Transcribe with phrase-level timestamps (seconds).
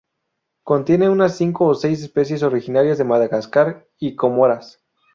[0.63, 4.81] Contiene unas cinco o seis especies originarias de Madagascar y Comoras.